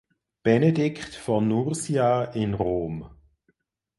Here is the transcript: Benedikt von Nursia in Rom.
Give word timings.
Benedikt 0.41 1.13
von 1.13 1.47
Nursia 1.47 2.23
in 2.23 2.55
Rom. 2.55 3.07